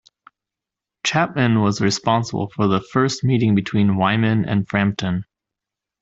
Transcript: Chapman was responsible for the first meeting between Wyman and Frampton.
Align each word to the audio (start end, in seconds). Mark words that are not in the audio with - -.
Chapman 1.05 1.61
was 1.61 1.79
responsible 1.79 2.49
for 2.55 2.65
the 2.67 2.81
first 2.81 3.23
meeting 3.23 3.53
between 3.53 3.97
Wyman 3.97 4.45
and 4.49 4.67
Frampton. 4.67 5.25